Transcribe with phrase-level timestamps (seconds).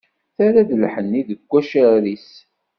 [0.35, 2.29] Terra-d lḥenni, deg wacaren-is.